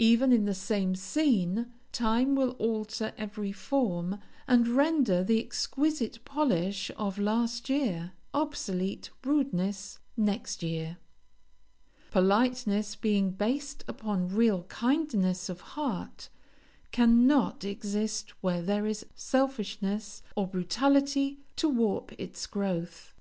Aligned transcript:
Even 0.00 0.32
in 0.32 0.44
the 0.44 0.54
same 0.56 0.96
scene, 0.96 1.72
time 1.92 2.34
will 2.34 2.56
alter 2.58 3.12
every 3.16 3.52
form, 3.52 4.18
and 4.48 4.66
render 4.66 5.22
the 5.22 5.38
exquisite 5.40 6.18
polish 6.24 6.90
of 6.96 7.16
last 7.16 7.68
year, 7.68 8.10
obsolete 8.34 9.10
rudeness 9.22 10.00
next 10.16 10.64
year. 10.64 10.96
Politeness, 12.10 12.96
being 12.96 13.30
based 13.30 13.84
upon 13.86 14.34
real 14.34 14.64
kindness 14.64 15.48
of 15.48 15.60
heart, 15.60 16.28
cannot 16.90 17.62
exist 17.64 18.30
where 18.40 18.62
there 18.62 18.84
is 18.84 19.06
selfishness 19.14 20.24
or 20.34 20.48
brutality 20.48 21.38
to 21.54 21.68
warp 21.68 22.10
its 22.18 22.48
growth. 22.48 23.14